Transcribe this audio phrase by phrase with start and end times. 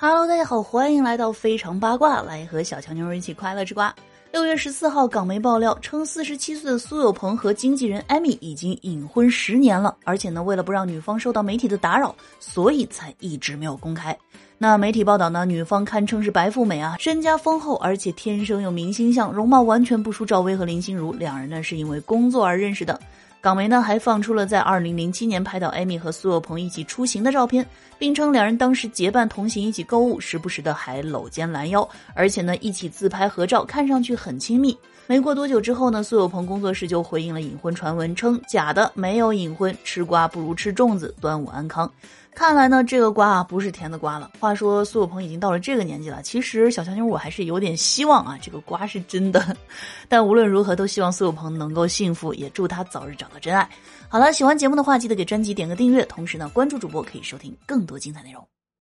[0.00, 3.92] Hello，大家好，欢迎来到非常八卦，来和小强妞一起快乐吃瓜。
[4.30, 14.16] 六月十四号，港媒爆料称，四十七岁的苏有朋和经纪人艾米已经隐婚十年了，而且呢，为了不让女方受到媒体的打扰，所以才一直没有公开。
[14.56, 23.00] 那媒体报道呢，女方堪称是白富美啊，身家丰厚，而且天生有明星相，容貌完全不输赵薇和林心如，两人呢是因为工作而认识的。
[23.40, 27.64] 港媒呢还放出了在二零零七年拍到艾米和苏有朋一起出行的照片，
[27.96, 34.76] 并称两人当时结伴同行，一起购物，时不时的还搂肩拦腰，而且呢一起自拍合照，看上去很亲密。
[35.06, 41.90] 没过多久之后呢，苏有朋工作室就回应了隐婚传闻，称假的，没有隐婚，吃瓜不如吃粽子，端午安康。
[42.34, 44.30] 看来呢，这个瓜啊不是甜的瓜了。
[44.38, 49.56] 话说苏有朋已经到了这个年纪了，其实小强妞我还是有点希望啊，这个瓜是真的。
[50.08, 53.68] 但无论如何，都希望苏有朋能够幸福，也祝他早日和真爱。
[54.08, 58.46] 好了，喜欢节目的话，记得给专辑点个订阅，同时呢，关注主播可以收听更多精彩内容。